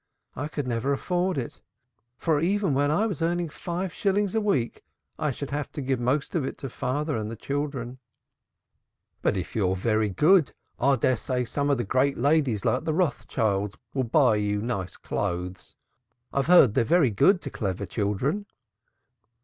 I 0.35 0.47
could 0.47 0.65
never 0.65 0.93
afford 0.93 1.37
it, 1.37 1.61
for 2.17 2.39
even 2.39 2.73
when 2.73 2.89
I 2.89 3.05
was 3.05 3.21
earning 3.21 3.49
five 3.49 3.93
shillings 3.93 4.33
a 4.33 4.41
week 4.41 4.83
I 5.19 5.29
should 5.29 5.51
have 5.51 5.71
to 5.73 5.79
give 5.81 5.99
most 5.99 6.33
of 6.33 6.43
it 6.43 6.57
to 6.57 6.71
father 6.71 7.15
and 7.15 7.29
the 7.29 7.35
children." 7.35 7.99
"But 9.21 9.37
if 9.37 9.55
you're 9.55 9.75
very 9.75 10.09
good 10.09 10.53
I 10.79 10.95
dare 10.95 11.17
say 11.17 11.45
some 11.45 11.69
of 11.69 11.77
the 11.77 11.83
great 11.83 12.17
ladies 12.17 12.65
like 12.65 12.83
the 12.83 12.95
Rothschilds 12.95 13.77
will 13.93 14.01
buy 14.03 14.37
you 14.37 14.59
nice 14.59 14.97
clothes. 14.97 15.75
I 16.33 16.39
have 16.39 16.47
heard 16.47 16.73
they 16.73 16.81
are 16.81 16.97
very 16.99 17.11
good 17.11 17.39
to 17.41 17.51
clever 17.51 17.85
children." 17.85 18.47